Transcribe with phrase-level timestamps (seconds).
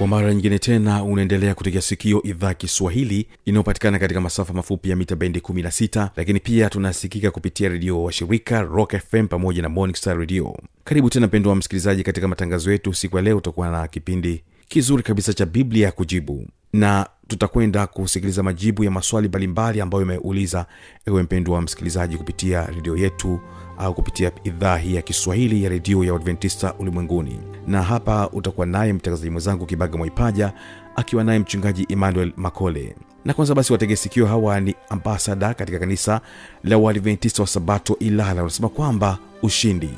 [0.00, 5.16] kwa mara nyingine tena unaendelea kutegea sikio idhaa kiswahili inayopatikana katika masafa mafupi ya mita
[5.16, 10.56] bendi 16 lakini pia tunasikika kupitia redio wa shirika rock fm pamoja na morning radio.
[10.84, 13.36] Karibu tena mpendo wa msikilizaji katika matangazo yetu siku ya leo.
[13.36, 19.28] Utakuwa na kipindi kizuri kabisa cha biblia ya kujibu na tutakwenda kusikiliza majibu ya maswali
[19.28, 20.66] mbalimbali ambayo imeuliza
[21.06, 23.40] ewe mpendo wa msikilizaji kupitia redio yetu
[23.80, 27.40] au kupitia idhaa hii ya kiswahili ya redio ya uadventista ulimwenguni.
[27.66, 30.52] Na hapa utakuwa naye mtangazaji mwenzangu kibaga mwaipaja
[30.96, 32.96] akiwa naye mchungaji emmanuel makole.
[33.24, 36.20] Na kwanza basi wategesikio hawa ni ambasada katika kanisa
[36.64, 38.42] la uadventista wa sabato ilala.
[38.42, 39.90] Wanasema kwamba ushindi.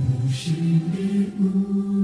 [0.00, 1.95] Nitakase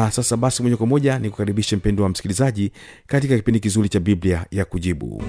[0.00, 2.72] na sasa basi moja kwa moja ni kukaribishe mpendo wa msikilizaji
[3.06, 5.22] katika kipindi kizuri cha biblia ya kujibu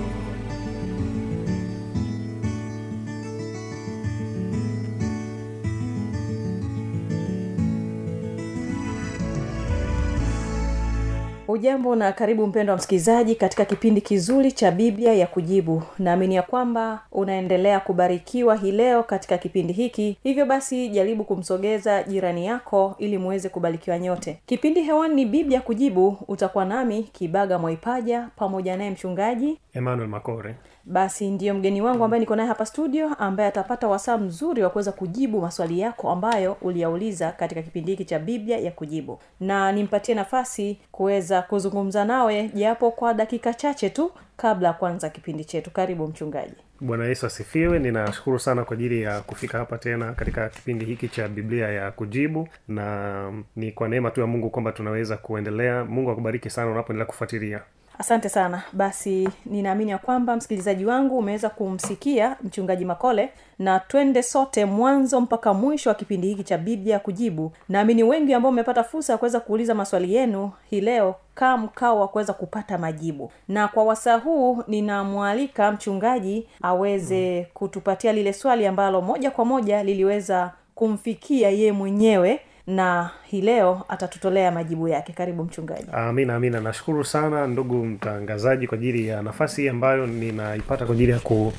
[11.51, 15.83] ujambo na karibu mpendo wa msikilizaji katika kipindi kizuri cha biblia ya kujibu.
[15.99, 20.17] Naamini ya kwamba unaendelea kubarikiwa hii leo katika kipindi hiki.
[20.23, 24.39] Hivyo basi jaribu kumsogeza jirani yako ili muweze kubarikiwa nyote.
[24.45, 26.17] Kipindi hewani ni biblia kujibu.
[26.27, 30.55] Utakuwa nami kibaga mwaipaja pamoja naye mchungaji emmanuel makore
[30.85, 34.91] basi ndiyo mgeni wangu ambaye niko naye hapa studio ambaye atapata wasaa mzuri wa kuweza
[34.91, 39.19] kujibu maswali yako ambayo uliyauliza katika kipindi hiki cha biblia ya kujibu.
[39.39, 45.45] Na nimpatie nafasi kuweza kuzungumza nawe japo kwa dakika chache tu kabla ya kuanza kipindi
[45.45, 45.71] chetu.
[45.71, 46.55] Karibu mchungaji.
[46.81, 47.79] Bwana yesu asifiwe.
[47.79, 52.47] Ninashukuru sana kwa ajili ya kufika hapa tena katika kipindi hiki cha biblia ya kujibu.
[52.67, 55.85] Na ni kwa neema tu ya mungu kwamba tunaweza kuendelea.
[55.85, 57.61] Mungu akubariki sana unapoendelea kufuatilia
[58.01, 58.63] asante sana.
[58.73, 65.53] Basi ninaamini ya kwamba msikilizaji wangu umeweza kumsikia mchungaji makole na twende sote mwanzo mpaka
[65.53, 67.51] mwisho wa kipindi hiki cha biblia kujibu.
[67.69, 72.07] Naamini wengi ambao umepata fursa ya kuweza kuuliza maswali yenu hii leo kaa mkao wa
[72.07, 73.31] kuweza kupata majibu.
[73.47, 80.51] Na kwa wasaa huu ninamwalika mchungaji aweze kutupatia lile swali ambalo moja kwa moja liliweza
[80.75, 85.13] kumfikia yeye mwenyewe na hii leo atatutolea majibu yake.
[85.13, 85.87] Karibu mchungaji.
[85.91, 86.61] Amina amina.
[86.61, 91.53] Nashukuru sana ndugu mtangazaji kwa ajili ya nafasi ambayo ninaipata kwa ajili ya ku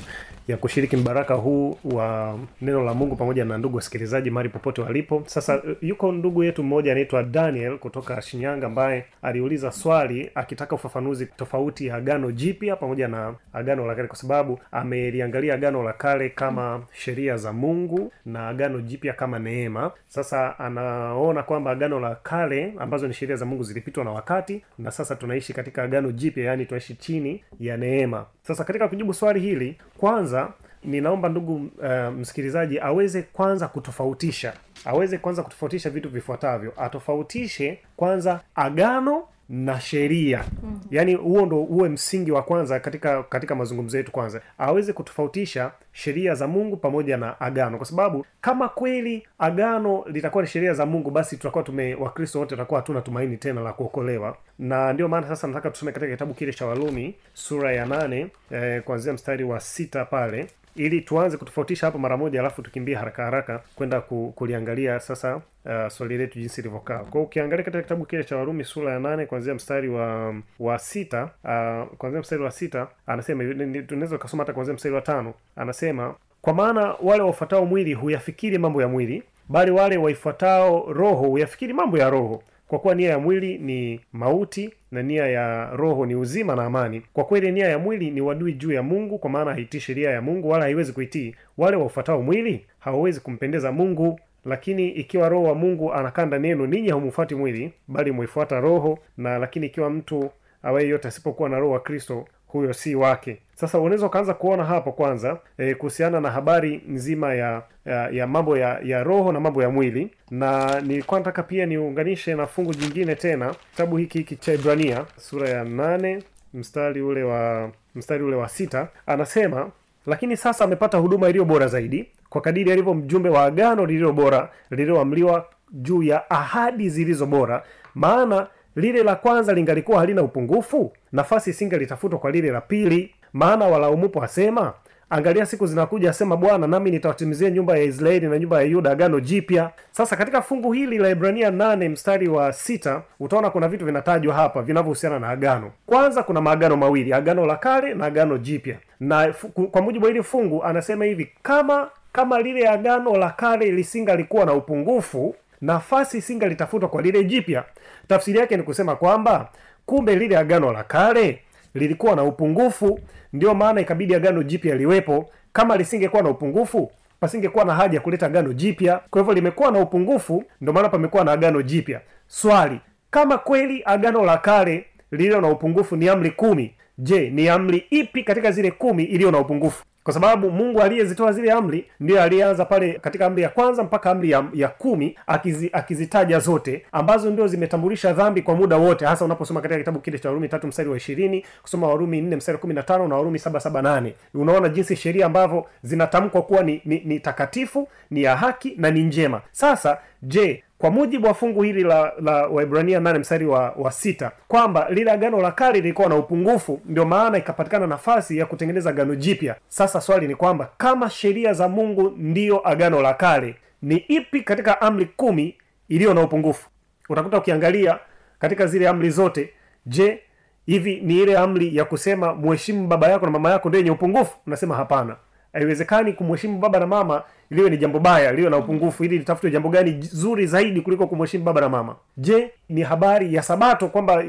[0.47, 5.23] ya kushiriki mbaraka huu wa neno la mungu pamoja na ndugu wasikilizaji mahali popote walipo.
[5.25, 11.87] Sasa yuko ndugu yetu mmoja anaitwa daniel kutoka shinyanga ambaye aliuliza swali akitaka ufafanuzi tofauti
[11.87, 16.83] ya agano jipya pamoja na agano la kale kwa sababu ameliangalia agano la kale kama
[16.93, 19.91] sheria za mungu na agano jipya kama neema.
[20.07, 24.91] Sasa anaona kwamba agano la kale ambazo ni sheria za mungu zilipitwa na wakati na
[24.91, 28.25] sasa tunaishi katika agano jipya yaani tunaishi chini ya neema.
[28.41, 30.51] Sasa katika kujibu swali hili kwanza
[30.83, 34.53] ninaomba ndugu uh, msikilizaji aweze kwanza kutofautisha.
[34.85, 36.73] Aweze kwanza kutofautisha vitu vifuatavyo.
[36.77, 40.37] Atofautishe kwanza agano na sheria.
[40.63, 40.79] Mm-hmm.
[40.91, 44.41] yaani huo ndo uwe msingi wa kwanza katika katika mazungumzo yetu kwanza.
[44.57, 47.77] Aweze kutofautisha sheria za mungu pamoja na agano.
[47.77, 52.49] Kwa sababu kama kweli agano litakuwa ni sheria za mungu basi tutakuwa tume wakristo wote
[52.49, 54.37] tutakuwa hatuna tumaini tena la kuokolewa.
[54.59, 58.81] Na ndio maana sasa nataka tusome katika kitabu kile cha walumi sura ya nane eh,
[58.83, 63.61] kuanzia mstari wa sita pale ili tuanze kutofautisha hapo mara moja alafu tukimbie haraka haraka
[63.75, 64.01] kwenda
[64.35, 66.99] kuliangalia sasa uh, swali letu jinsi ilivyokaa.
[66.99, 71.23] Kwao ukiangalia katika kitabu kile cha warumi sura ya nane kuanzia mstari wa wa sita
[71.43, 73.43] uh, kuanzia mstari wa sita anasema
[73.87, 75.33] tunaweza ukasoma hata kuanzia mstari wa tano.
[75.55, 81.73] Anasema kwa maana wale wafuatao mwili huyafikiri mambo ya mwili bali wale waifuatao roho huyafikiri
[81.73, 86.15] mambo ya roho kwa kuwa nia ya mwili ni mauti na nia ya roho ni
[86.15, 87.01] uzima na amani.
[87.13, 90.21] Kwa kweli nia ya mwili ni wadui juu ya mungu kwa maana haitii sheria ya
[90.21, 92.65] mungu wala haiwezi kuitii wale waufuatao mwili.
[92.79, 98.11] Hawawezi kumpendeza mungu lakini ikiwa roho wa mungu anakaa ndani yenu ninyi haumufuati mwili bali
[98.11, 100.29] mwifuata roho na lakini ikiwa mtu
[100.63, 103.37] awaye yote asipokuwa na roho wa kristo huyo si wake.
[103.55, 108.57] Sasa unaweza ukaanza kuona hapo kwanza e, kuhusiana na habari nzima ya ya, ya mambo
[108.57, 110.11] ya, ya roho na mambo ya mwili.
[110.31, 115.49] Na nilikuwa nataka pia niunganishe na fungu jingine tena kitabu hiki hiki cha ibrania sura
[115.49, 116.23] ya nane
[116.53, 118.87] mstari ule wa mstari ule wa sita.
[119.07, 119.69] Anasema
[120.07, 124.49] lakini sasa amepata huduma iliyo bora zaidi kwa kadiri alivyo mjumbe wa agano lililo bora
[124.71, 127.63] lililoamliwa juu ya ahadi zilizo bora.
[127.95, 130.91] Maana lile la kwanza lingalikuwa halina upungufu?
[131.11, 133.15] Nafasi isingalitafutwa kwa lile la pili.
[133.33, 134.73] Maana walaumupo asema
[135.09, 139.19] angalia siku zinakuja asema bwana nami nitawatimizia nyumba ya israeli na nyumba ya yuda agano
[139.19, 139.69] jipya.
[139.91, 144.61] Sasa katika fungu hili la ibrania 8 mstari wa sita utaona kuna vitu vinatajwa hapa
[144.61, 145.71] vinavyohusiana na agano.
[145.85, 148.77] Kwanza kuna maagano mawili agano la kale na agano jipya.
[148.99, 149.33] Na
[149.71, 154.53] kwa mujibu wa hili fungu anasema hivi kama kama lile agano la kale lisingalikuwa na
[154.53, 157.63] upungufu nafasi isingalitafutwa kwa lile jipya.
[158.07, 159.49] Tafsiri yake ni kusema kwamba
[159.85, 161.39] kumbe lile agano la kale
[161.73, 162.99] lilikuwa na upungufu
[163.33, 165.29] ndio maana ikabidi agano jipya liwepo.
[165.53, 168.99] Kama lisingekuwa na upungufu pasingekuwa na haja ya kuleta agano jipya.
[169.09, 172.01] Kwa hivyo limekuwa na upungufu ndio maana pamekuwa na agano jipya.
[172.27, 172.79] Swali
[173.11, 178.23] kama kweli agano la kale lililo na upungufu ni amri kumi je ni amri ipi
[178.23, 182.93] katika zile kumi iliyo na upungufu kwa sababu mungu aliyezitoa zile amri ndiyo aliyeanza pale
[182.93, 188.13] katika amri ya kwanza mpaka amri ya, ya kumi akizi, akizitaja zote ambazo ndio zimetambulisha
[188.13, 191.45] dhambi kwa muda wote hasa unaposoma katika kitabu kile cha warumi tatu mstari wa ishirini
[191.61, 194.13] kusoma warumi nne mstari kumi na tano na warumi saba saba nane.
[194.33, 199.03] Unaona jinsi sheria ambavyo zinatamkwa kuwa ni, ni, ni takatifu ni ya haki na ni
[199.03, 199.41] njema.
[199.51, 204.31] Sasa je kwa mujibu wa fungu hili la la waibrania nane mstari wa, wa sita
[204.47, 209.15] kwamba lile agano la kale lilikuwa na upungufu ndio maana ikapatikana nafasi ya kutengeneza agano
[209.15, 209.55] jipya.
[209.67, 214.81] Sasa swali ni kwamba kama sheria za mungu ndiyo agano la kale ni ipi katika
[214.81, 215.55] amri kumi
[215.89, 216.69] iliyo na upungufu?
[217.09, 217.99] Utakuta ukiangalia
[218.39, 219.53] katika zile amri zote
[219.85, 220.19] je
[220.65, 224.37] hivi ni ile amri ya kusema mheshimu baba yako na mama yako ndio yenye upungufu?
[224.47, 225.15] Unasema hapana
[225.53, 229.69] haiwezekani kumheshimu baba na mama liwe ni jambo baya liwe na upungufu ili litafutwe jambo
[229.69, 231.95] gani zuri zaidi kuliko kumheshimu baba na mama.
[232.17, 234.23] Je ni habari ya sabato kwamba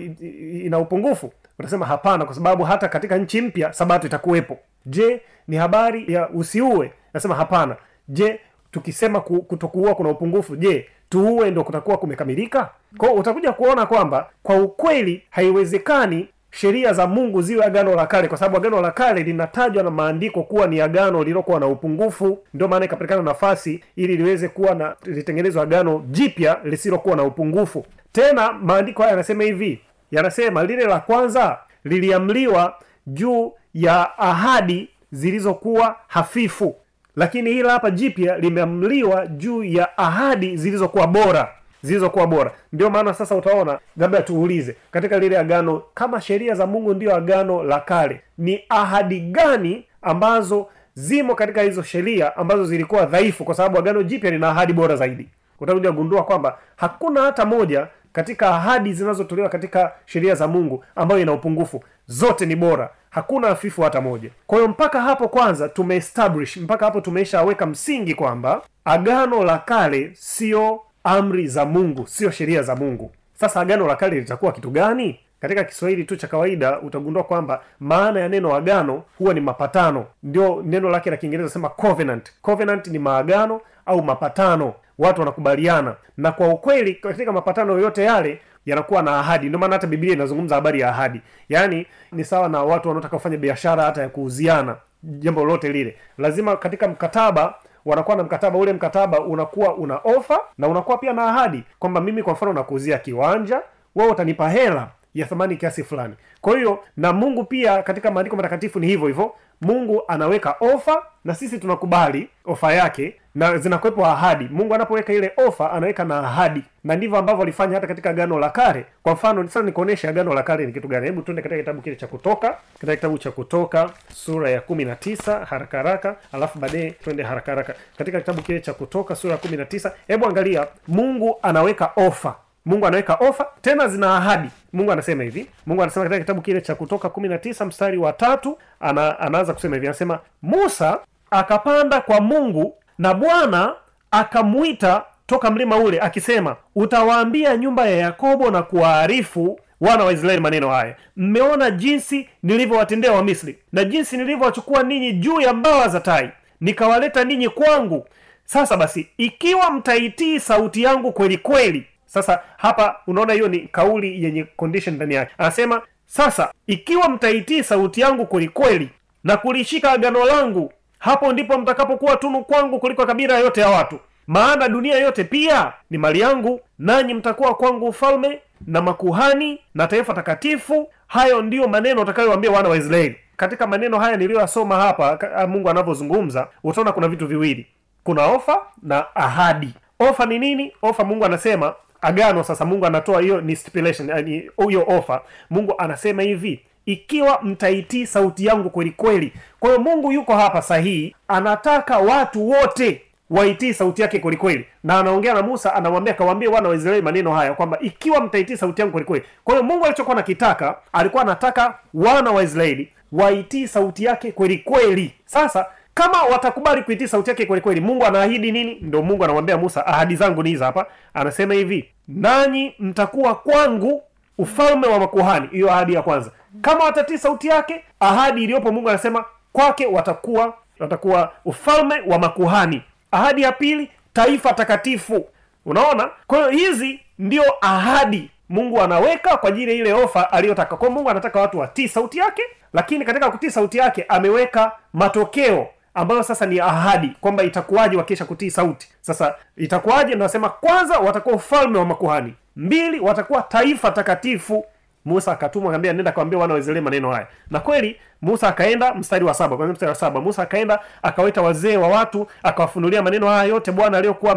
[0.64, 1.33] ina upungufu?
[1.59, 4.59] Utasema hapana kwa sababu hata katika nchi mpya sabato itakuwepo.
[4.87, 6.93] Je ni habari ya usiue?
[7.14, 7.76] Nasema hapana.
[8.09, 8.40] Je
[8.71, 12.71] tukisema kutokuua kuna upungufu je tuue ndo kutakuwa kumekamilika?
[12.99, 18.38] Kwao utakuja kuona kwamba kwa ukweli haiwezekani sheria za mungu ziwe agano la kale kwa
[18.38, 22.38] sababu agano la kale linatajwa na maandiko kuwa ni agano lililokuwa na upungufu.
[22.54, 27.87] Ndio maana ikapatikana nafasi ili liweze kuwa na litengenezwa agano jipya lisilokuwa na upungufu.
[28.12, 29.80] Tena maandiko haya yanasema hivi
[30.11, 32.75] yanasema lile la kwanza liliamliwa
[33.06, 36.76] juu ya ahadi zilizokuwa hafifu.
[37.16, 41.49] Lakini hili hapa jipya limeamliwa juu ya ahadi zilizokuwa bora
[41.85, 42.53] zilizokuwa bora.
[42.73, 47.62] Ndio maana sasa utaona labda tuulize katika lile agano kama sheria za mungu ndio agano
[47.62, 53.45] la kale ni ahadi gani ambazo zimo katika hizo sheria ambazo zilikuwa dhaifu?
[53.45, 55.29] Kwa sababu agano jipya lina ahadi bora zaidi.
[55.61, 61.33] Utakuja kugundua kwamba hakuna hata moja katika ahadi zinazotolewa katika sheria za mungu ambayo ina
[61.33, 61.85] upungufu.
[62.07, 62.91] Zote ni bora.
[63.11, 64.31] Hakuna hafifu hata moja.
[64.47, 70.81] Kwa hiyo mpaka hapo kwanza tumeestablish mpaka hapo tumeshaweka msingi kwamba agano la kale sio
[71.04, 73.11] amri za mungu sio sheria za mungu.
[73.34, 75.20] Sasa agano la kale litakuwa kitu gani?
[75.40, 80.06] Katika kiswahili tu cha kawaida utagundua kwamba maana ya neno agano huwa ni mapatano.
[80.23, 82.32] Ndio neno lake la kiingereza sema covenant.
[82.42, 84.75] Covenant ni maagano au mapatano.
[84.99, 85.94] Watu wanakubaliana.
[86.16, 89.46] Na kwa ukweli katika mapatano yoyote yale yanakuwa na ahadi.
[89.46, 91.20] Ndio maana hata biblia inazungumza habari ya ahadi.
[91.49, 94.76] Yaani ni sawa na watu wanaotaka kufanya biashara hata ya kuuziana.
[95.02, 95.96] Jambo lolote lile.
[96.18, 97.54] Lazima katika mkataba
[97.85, 102.23] wanakuwa na mkataba ule mkataba unakuwa una ofa na unakuwa pia na ahadi kwamba mimi
[102.23, 103.62] kwa mfano nakuuzia kiwanja
[103.95, 106.14] wewe utanipa hela ya thamani kiasi fulani.
[106.41, 111.35] Kwa hiyo na mungu pia katika maandiko matakatifu ni hivyo hivyo mungu anaweka ofa na
[111.35, 114.49] sisi tunakubali ofa yake na zinakuwepo ahadi.
[114.53, 116.62] Mungu anapoweka ile ofa anaweka na ahadi.
[116.85, 118.87] Na ndivyo ambavyo alifanya hata katika agano la kale.
[119.03, 121.07] Kwa mfano sasa nikuonyeshe agano la kale ni kitu gani?
[121.07, 124.97] Hebu tuende katika kitabu kile cha kutoka katika kitabu cha kutoka sura ya kumi na
[124.97, 126.17] tisa haraka haraka.
[126.33, 127.75] Alafu baadaye twende haraka haraka.
[127.99, 132.35] Katika kitabu kile cha kutoka sura ya kumi na tisa hebu angalia mungu anaweka ofa.
[132.67, 134.49] Mungu anaweka ofa tena zina ahadi.
[134.73, 135.47] Mungu anasema hivi.
[135.67, 139.55] Mungu anasema katika kitabu kile cha kutoka kumi na tisa mstari wa tatu ana, anaanza
[139.55, 139.87] kusema hivi.
[139.87, 140.99] Anasema musa
[141.31, 143.74] akapanda kwa mungu na bwana
[144.10, 150.70] akamwita toka mlima ule akisema utawaambia nyumba ya yakobo na kuwaarifu wana wa israeli maneno
[150.70, 150.96] haya.
[151.16, 157.48] Mmeona jinsi nilivyowatendea wamisri na jinsi nilivyowachukua ninyi juu ya mbawa za tai nikawaleta ninyi
[157.48, 158.06] kwangu.
[158.44, 161.86] Sasa basi ikiwa mtaitii sauti yangu kweli kweli.
[162.06, 165.32] Sasa hapa unaona hiyo ni kauli yenye condition ndani yake.
[165.38, 168.90] Anasema sasa ikiwa mtaitii sauti yangu kwelikweli
[169.24, 170.72] na kulishika agano langu
[171.04, 173.99] hapo ndipo mtakapokuwa tunu kwangu kuliko kabila yote ya watu.
[174.26, 180.14] Maana dunia yote pia ni mali yangu nanyi mtakuwa kwangu ufalme na makuhani na taifa
[180.14, 180.88] takatifu.
[181.06, 183.16] Hayo ndiyo maneno utakayowambia wana wa israeli.
[183.37, 185.18] Katika maneno haya niliyoyasoma hapa
[185.49, 187.66] mungu anavyozungumza utaona kuna vitu viwili.
[188.04, 189.75] Kuna ofa na ahadi.
[189.99, 190.73] Ofa ni nini?
[190.82, 192.44] Ofa mungu anasema agano.
[192.44, 195.23] Sasa mungu anatoa hiyo ni stipulation huyo ofa.
[195.50, 199.33] Mungu anasema hivi ikiwa mtaitii sauti yangu kweli kweli.
[199.61, 204.64] Kwa hiyo mungu yuko hapa sahihi anataka watu wote waitii sauti yake kweli kweli.
[204.85, 208.81] Na anaongea na musa anamwambia akawaambia wana wa israeli maneno haya kwamba ikiwa mtaitii sauti
[208.81, 209.25] yangu kweli kweli.
[209.45, 215.14] Kwa hiyo mungu alichokuwa nakitaka alikuwa anataka wana wa israeli waitii sauti yake kweli kweli.
[215.26, 218.79] Sasa kama watakubali kuitii sauti yake kweli kweli mungu anaahidi nini?
[218.83, 220.87] Ndo mungu anamwambia musa ahadi zangu ni hapa.
[221.14, 224.03] Anasema hivi nanyi mtakuwa kwangu
[224.38, 225.49] ufalme wa makuhani.
[225.53, 231.32] Hiyo ahadi ya kwanza kama watatii sauti yake ahadi iliyopo mungu anasema kwake watakuwa watakuwa
[231.44, 232.82] ufalme wa makuhani.
[233.11, 235.26] Ahadi ya pili taifa takatifu.
[235.66, 236.11] Unaona?
[236.26, 240.76] Kwa hiyo hizi ndio ahadi mungu anaweka kwa ajili ya ile ofa aliyotaka.
[240.76, 242.42] Kwa mungu anataka watu watii sauti yake
[242.73, 248.50] lakini katika kutii sauti yake ameweka matokeo ambayo sasa ni ahadi kwamba itakuwaje wakisha kutii
[248.50, 248.88] sauti.
[249.00, 250.14] Sasa itakuwaje?
[250.14, 252.34] Nasema kwanza watakuwa ufalme wa makuhani.
[252.56, 254.66] Mbili watakuwa taifa takatifu
[255.04, 257.26] musa akatumwa akaambia nenda kawambia wana wa israeli maneno haya.
[257.50, 260.20] Na kweli musa akaenda mstari wa saba kwanzia mstari wa saba.
[260.20, 264.32] Musa akaenda akawaita wazee wa watu akawafunulia maneno haya yote bwana aliyokuwa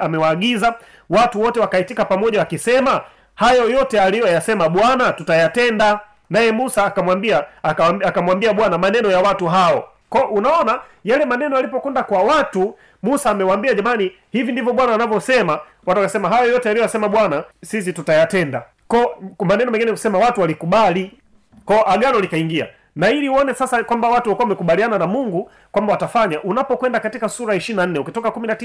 [0.00, 0.74] amewaagiza.
[1.10, 3.00] Watu wote wakaitika pamoja wakisema
[3.34, 6.00] hayo yote aliyoyasema bwana tutayatenda.
[6.30, 7.44] Naye musa akamwambia
[8.04, 9.88] akamwambia bwana maneno ya watu hao.
[10.10, 15.52] Kwa unaona yale maneno yalipokwenda kwa watu musa amewambia jamani hivi ndivyo bwana anavyosema.
[15.86, 21.12] Watu wakasema hayo yote aliyoyasema bwana sisi tutayatenda kwa maneno mengine kusema watu walikubali.
[21.64, 22.68] Ko agano likaingia.
[22.96, 27.54] Na ili uone sasa kwamba watu walikuwa wamekubaliana na mungu kwamba watafanya unapokwenda katika sura
[27.54, 28.56] ishiri na nne ukitoka kumi na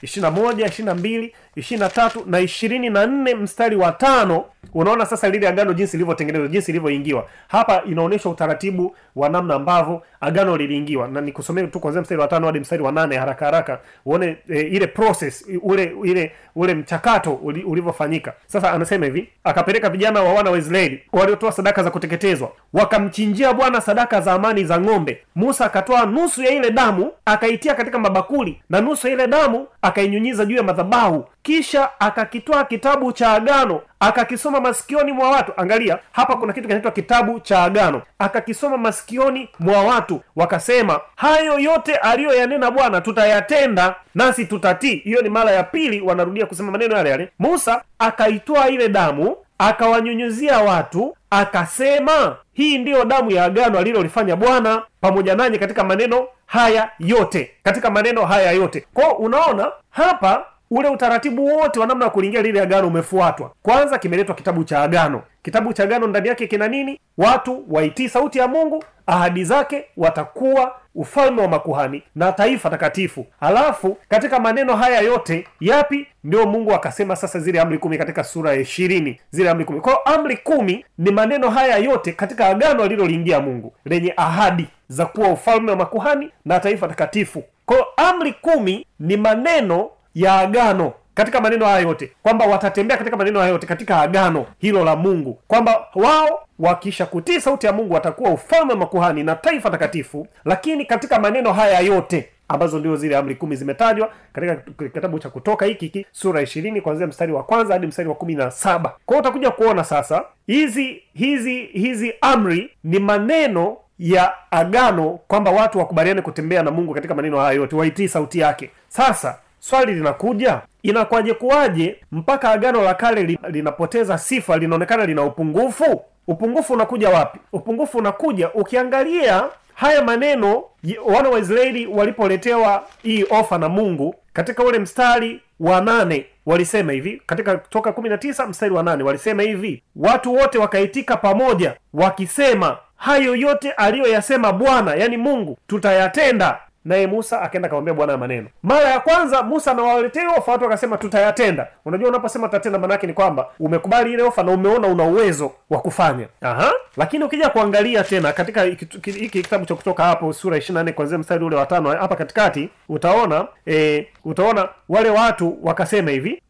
[0.00, 4.44] tisa ishirini ishirina moja ishirina mbili ishirina tatu na ishirini na nne mstari wa tano.
[4.74, 7.26] Unaona sasa lile agano jinsi lilivyotengenezwa jinsi ilivyoingiwa.
[7.48, 11.08] Hapa inaonyesha utaratibu wa namna ambavyo agano liliingiwa.
[11.08, 14.60] Na nikusomee tu kwanzia mstari wa tano hadi mstari wa nane haraka haraka uone e,
[14.60, 18.32] ile process ule ile ule mchakato ulivyofanyika.
[18.46, 23.80] Sasa anasema hivi akapeleka vijana wa wana wa israeli waliotoa sadaka za kuteketezwa wakamchinjia bwana
[23.80, 25.18] sadaka za amani za ng'ombe.
[25.34, 30.44] Musa akatoa nusu ya ile damu akaitia katika mabakuli na nusu ya ile damu akainyunyiza
[30.44, 31.24] juu ya madhabahu.
[31.42, 35.52] Kisha akakitoa kitabu cha agano akakisoma masikioni mwa watu.
[35.56, 38.02] Angalia hapa kuna kitu kinaitwa kitabu cha agano.
[38.18, 44.96] Akakisoma masikioni mwa watu wakasema hayo yote aliyoyanena bwana tutayatenda nasi tutatii.
[44.96, 47.28] Hiyo ni mara ya pili wanarudia kusema maneno yale yale.
[47.38, 55.34] Musa akaitoa ile damu akawanyunyuzia watu akasema hii ndiyo damu ya agano alilolifanya bwana pamoja
[55.34, 58.86] nanyi katika maneno haya yote katika maneno haya yote.
[58.94, 63.50] Kwao unaona hapa ule utaratibu wote wa namna ya kulingia lile agano umefuatwa.
[63.62, 65.22] Kwanza kimeletwa kitabu cha agano.
[65.42, 67.00] Kitabu cha agano ndani yake kina nini?
[67.18, 73.26] Watu waitii sauti ya mungu ahadi zake watakuwa ufalme wa makuhani na taifa takatifu.
[73.40, 76.06] Halafu katika maneno haya yote yapi?
[76.24, 79.20] Ndio mungu akasema sasa zile amri kumi katika sura ya ishirini.
[79.30, 79.80] Zile amri kumi.
[79.80, 85.28] Kwao amri kumi ni maneno haya yote katika agano aliloliingia mungu lenye ahadi za kuwa
[85.28, 87.44] ufalme wa makuhani na taifa takatifu.
[87.66, 93.38] Kwao amri kumi ni maneno ya agano katika maneno haya yote kwamba watatembea katika maneno
[93.40, 98.30] haya yote katika agano hilo la mungu kwamba wao wakisha kutii sauti ya mungu watakuwa
[98.30, 103.34] ufalme wa makuhani na taifa takatifu lakini katika maneno haya yote ambazo ndio zile amri
[103.34, 104.56] kumi zimetajwa katika
[104.88, 108.34] kitabu cha kutoka hiki hiki sura ishirini kuanzia mstari wa kwanza hadi mstari wa kumi
[108.34, 108.96] na saba.
[109.06, 116.22] Kwao utakuja kuona sasa hizi hizi hizi amri ni maneno ya agano kwamba watu wakubaliane
[116.22, 118.70] kutembea na mungu katika maneno haya yote waitii sauti yake.
[118.88, 126.02] Sasa swali linakuja inakwaje kuwaje mpaka agano la kale linapoteza sifa linaonekana lina upungufu?
[126.28, 127.38] Upungufu unakuja wapi?
[127.52, 129.44] Upungufu unakuja ukiangalia
[129.74, 130.64] haya maneno
[131.04, 137.22] wana wa israeli walipoletewa hii ofa na mungu katika ule mstari wa nane walisema hivi
[137.26, 142.78] katika toka kumi na tisa mstari wa nane walisema hivi watu wote wakaitika pamoja wakisema
[142.96, 148.46] hayo yote aliyoyasema bwana yani mungu tutayatenda naye musa akaenda akamwambia bwana maneno.
[148.62, 151.66] Mara ya kwanza musa amewaletea ofa watu wakasema tutayatenda.
[151.84, 156.26] Unajua unaposema tutatenda maanaake ni kwamba umekubali ile ofa na umeona una uwezo wa kufanya.
[156.42, 156.72] Aha.
[156.96, 161.56] lakini ukija kuangalia tena katika hiki kitabu cha kutoka hapo sura 24 kuanzia mstari ule
[161.56, 166.42] wa tano hapa katikati utaona e, utaona wale watu wakasema hivi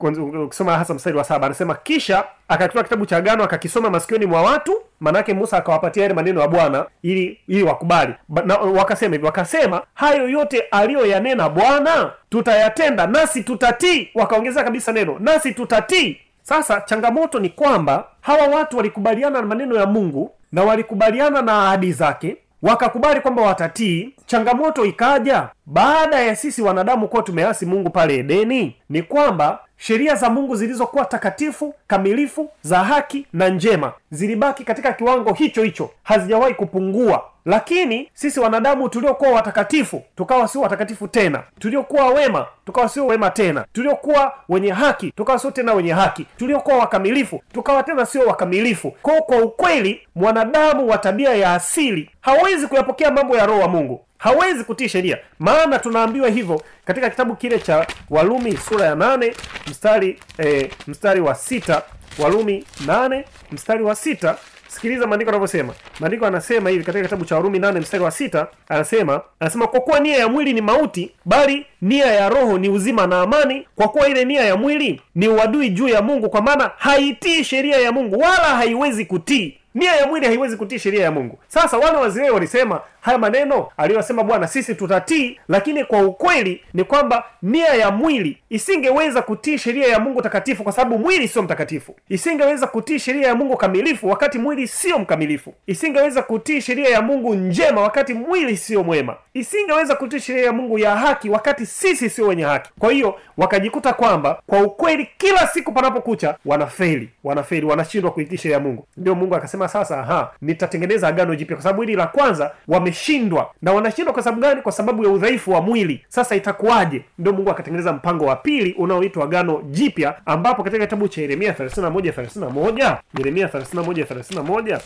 [0.44, 4.72] ukisoma hasa mstari wa saba anasema kisha akakitoa kitabu cha agano akakisoma masikioni mwa watu
[5.00, 8.14] manake musa akawapatia yale maneno ya bwana ili ili wakubali.
[8.28, 14.08] Ba- na, wakasema hivi wakasema hayo yote aliyoyanena bwana tutayatenda nasi tutatii.
[14.14, 16.20] Wakaongezea kabisa neno nasi tutatii.
[16.42, 21.92] Sasa changamoto ni kwamba hawa watu walikubaliana na maneno ya mungu na walikubaliana na ahadi
[21.92, 22.36] zake
[22.66, 24.14] wakakubali kwamba watatii.
[24.26, 28.76] Changamoto ikaja baada ya sisi wanadamu kuwa tumeasi mungu pale edeni?
[28.88, 35.32] Ni kwamba sheria za mungu zilizokuwa takatifu kamilifu za haki na njema zilibaki katika kiwango
[35.32, 37.24] hicho hicho hazijawahi kupungua.
[37.44, 41.42] Lakini sisi wanadamu tuliokuwa watakatifu tukawa sio watakatifu tena.
[41.58, 43.64] Tuliokuwa wema tukawa sio wema tena.
[43.72, 46.26] Tuliokuwa wenye haki tukawa sio tena wenye haki.
[46.36, 48.90] Tuliokuwa wakamilifu tukawa tena sio wakamilifu.
[49.02, 54.00] Kwao kwa ukweli mwanadamu wa tabia ya asili hawezi kuyapokea mambo ya roho wa mungu
[54.18, 55.18] hawezi kutii sheria.
[55.38, 59.34] Maana tunaambiwa hivyo katika kitabu kile cha walumi sura ya nane
[59.70, 61.82] mstari e, mstari wa sita.
[62.18, 64.36] Walumi nane mstari wa sita.
[64.68, 68.46] Sikiliza maandiko anavyosema maandiko anasema hivi katika kitabu cha warumi nane mstari wa sita.
[68.68, 73.06] Anasema anasema kwa kuwa nia ya mwili ni mauti bali nia ya roho ni uzima
[73.06, 73.66] na amani.
[73.76, 77.76] Kwa kuwa ile nia ya mwili ni uadui juu ya mungu kwa maana haitii sheria
[77.80, 81.38] ya mungu wala haiwezi kutii nia ya mwili haiwezi kutii sheria ya mungu.
[81.48, 87.24] Sasa wana wa walisema haya maneno aliyosema bwana sisi tutatii lakini kwa ukweli ni kwamba
[87.42, 91.96] nia ya mwili isingeweza kutii sheria ya mungu takatifu kwa sababu mwili sio mtakatifu.
[92.08, 95.54] Isingeweza kutii sheria ya mungu kamilifu wakati mwili sio mkamilifu.
[95.66, 100.78] Isingeweza kutii sheria ya mungu njema wakati mwili sio mwema isingeweza kutii sheria ya mungu
[100.78, 102.70] ya haki wakati sisi sio wenye haki.
[102.78, 108.62] Kwa hiyo wakajikuta kwamba kwa ukweli kila siku panapokucha wanafeli wanafeli wanashindwa kuitii sheria ya
[108.62, 108.86] mungu.
[108.96, 111.56] Ndio mungu akasema sasa aha nitatengeneza agano jipya.
[111.56, 113.50] Kwa sababu hili la kwanza wameshindwa.
[113.62, 114.62] Na wanashindwa kwa sababu gani?
[114.62, 116.04] Kwa sababu ya udhaifu wa mwili.
[116.08, 117.02] Sasa itakuwaje?
[117.18, 121.90] Ndio mungu akatengeneza mpango wa pili unaoitwa agano jipya ambapo katika kitabu cha yeremia 31
[122.12, 124.80] 31 yeremia 31 31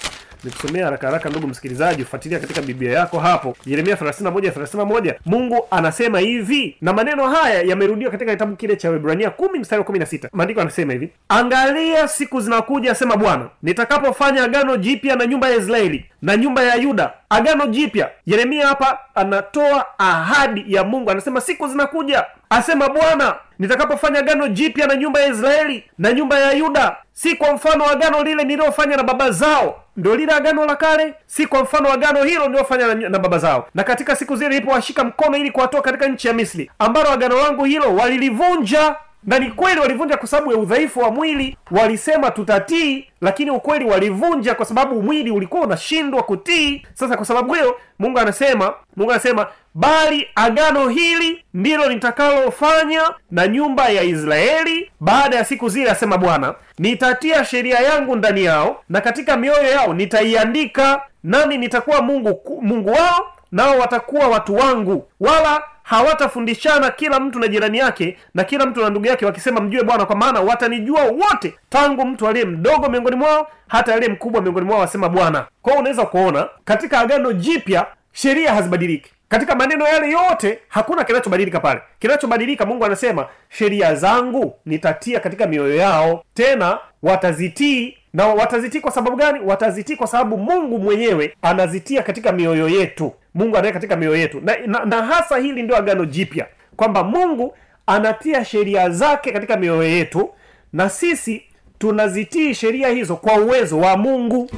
[0.45, 3.57] nikusomea haraka haraka ndugu msikilizaji ufuatilia katika biblia yako hapo.
[3.67, 9.29] Yeremia 31 31 mungu anasema hivi na maneno haya yamerudiwa katika kitabu kile cha webrania
[9.29, 15.16] 10 mstari wa 16 maandiko anasema hivi angalia siku zinakuja asema bwana nitakapofanya agano jipya
[15.16, 17.12] na nyumba ya israeli na nyumba ya yuda.
[17.30, 18.11] Agano jipya.
[18.26, 21.11] Yeremia hapa anatoa ahadi ya mungu.
[21.11, 26.52] Anasema siku zinakuja asema bwana nitakapofanya agano jipya na nyumba ya israeli na nyumba ya
[26.52, 26.96] yuda.
[27.12, 31.14] Si kwa mfano agano lile nililofanya na baba zao ndio lile agano la kale.
[31.26, 33.68] Si kwa mfano agano hilo niliofanya na, na baba zao.
[33.74, 37.64] Na katika siku zile nilipowashika mkono ili kuwatoa katika nchi ya misri ambalo agano langu
[37.64, 43.50] hilo walilivunja na ni kweli walivunja kwa sababu ya udhaifu wa mwili walisema tutatii lakini
[43.50, 46.87] ukweli walivunja kwa sababu mwili ulikuwa unashindwa kutii.
[46.94, 53.88] Sasa kwa sababu hiyo mungu anasema mungu anasema bali agano hili ndilo nitakalofanya na nyumba
[53.88, 56.54] ya israeli baada ya siku zile asema bwana.
[56.78, 63.33] Nitatia sheria yangu ndani yao na katika mioyo yao nitaiandika nami nitakuwa mungu mungu wao
[63.52, 65.09] nao watakuwa watu wangu.
[65.20, 69.83] Wala hawatafundishana kila mtu na jirani yake na kila mtu na ndugu yake wakisema mjue
[69.83, 74.66] bwana kwa maana watanijua wote tangu mtu aliye mdogo miongoni mwao hata aliye mkubwa miongoni
[74.66, 75.46] mwao wasema bwana.
[75.62, 79.11] Kwao unaweza kuona katika agano jipya sheria hazibadiliki.
[79.29, 81.81] Katika maneno yale yote hakuna kinachobadilika pale.
[81.98, 89.16] Kinachobadilika mungu anasema sheria zangu nitatia katika mioyo yao tena watazitii na watazitii kwa sababu
[89.16, 89.40] gani?
[89.44, 93.12] Watazitii kwa sababu mungu mwenyewe anazitia katika mioyo yetu.
[93.35, 94.40] Mungu anaweka katika mioyo yetu.
[94.44, 96.46] Na, na, na hasa hili ndio agano jipya.
[96.77, 97.55] Kwamba mungu
[97.87, 100.31] anatia sheria zake katika mioyo yetu
[100.73, 101.42] na sisi
[101.79, 104.51] tunazitii sheria hizo kwa uwezo wa mungu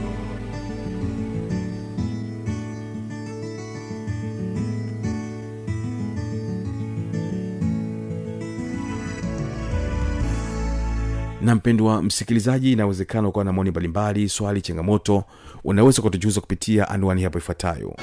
[11.43, 15.25] na mpendwa msikilizaji inawezekana ukawa na maoni mbalimbali swali changamoto
[15.65, 17.97] unaweza kutujuza kupitia anwani hapo ifuatayo.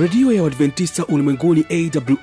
[0.00, 1.64] Redio ya uadventista ulimwenguni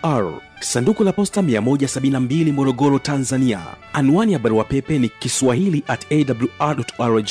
[0.04, 3.60] awr sanduku la posta 172 morogoro tanzania.
[3.94, 7.30] Anwani ya barua pepe ni kiswahili at awr rg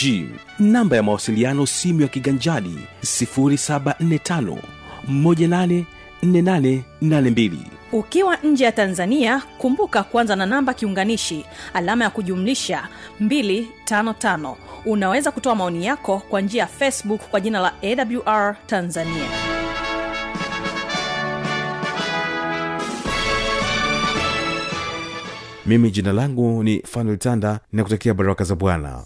[0.59, 4.57] namba ya mawasiliano simu ya kiganjadi 745
[6.23, 7.51] 184882
[7.93, 12.89] ukiwa nje ya tanzania kumbuka kuanza na namba kiunganishi alama ya kujumlisha
[13.23, 14.55] 255
[14.85, 19.29] unaweza kutoa maoni yako kwa njia ya facebook kwa jina la awr tanzania.
[25.67, 29.03] Mimi jina langu ni fanuel tanda nakutakia baraka za bwana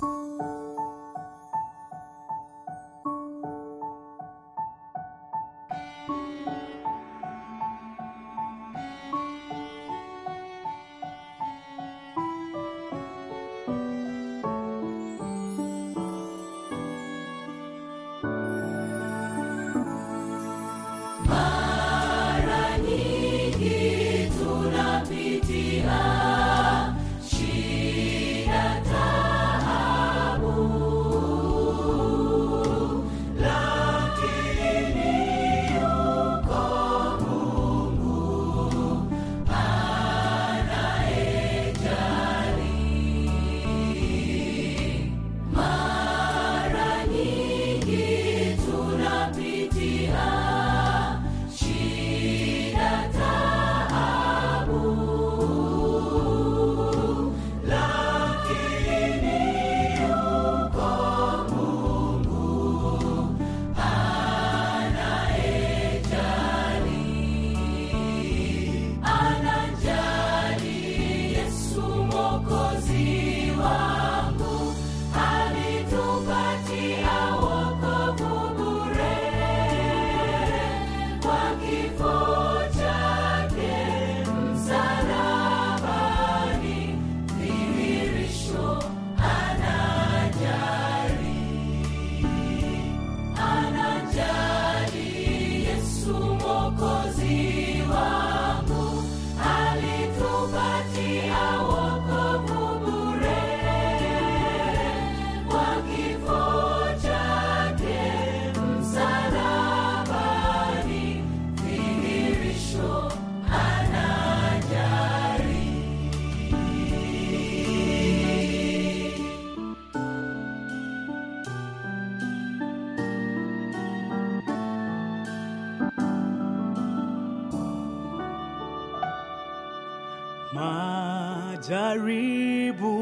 [131.67, 132.93] majaribu